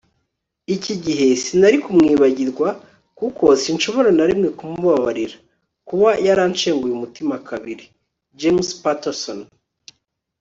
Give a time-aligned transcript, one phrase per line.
[0.75, 2.67] iki gihe sinari kumwibagirwa,
[3.19, 5.35] kuko sinshobora na rimwe kumubabarira-
[5.87, 7.85] kuba yaranshenguye umutima kabiri.-
[8.39, 9.39] james patterson